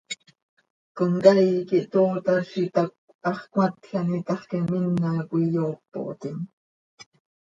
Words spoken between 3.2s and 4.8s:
hax cmatj an itaxquim,